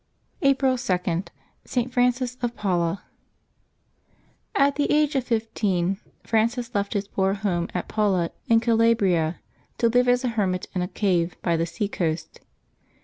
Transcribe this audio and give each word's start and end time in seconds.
April 0.41 0.77
2.— 0.77 1.27
ST. 1.63 1.93
FRANCIS 1.93 2.35
OF 2.41 2.55
PAULA. 2.55 3.03
aT 4.55 4.75
the 4.75 4.91
age 4.91 5.13
of 5.15 5.23
fifteen 5.25 5.99
Francis 6.23 6.73
left 6.73 6.93
his 6.93 7.07
poor 7.07 7.35
home 7.35 7.67
at 7.75 7.87
Paula 7.87 8.31
in 8.47 8.59
Calabria, 8.59 9.39
to 9.77 9.87
live 9.89 10.07
as 10.09 10.23
a 10.23 10.29
hermit 10.29 10.65
in 10.73 10.81
a 10.81 10.87
cave 10.87 11.37
by 11.43 11.55
the 11.55 11.67
sea 11.67 11.87
coast. 11.87 12.39